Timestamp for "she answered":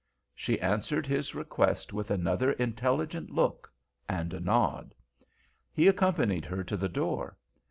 0.33-1.05